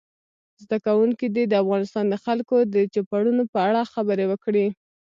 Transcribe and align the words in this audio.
زده 0.63 0.77
کوونکي 0.85 1.25
دې 1.35 1.43
د 1.47 1.53
افغانستان 1.63 2.05
د 2.09 2.15
خلکو 2.25 2.55
د 2.73 2.75
چوپړونو 2.93 3.43
په 3.53 3.57
اړه 3.67 3.81
خبرې 3.93 4.25
وکړي. 4.27 4.67